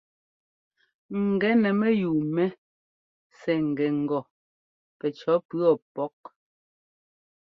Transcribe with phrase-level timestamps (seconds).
[1.41, 2.45] Gɛnɛ mɛyúu mɛ
[3.39, 4.19] sɛ́ ŋ́gɛ ŋgɔ
[4.97, 6.17] pɛcɔ̌ pʉɔ pɔ́k.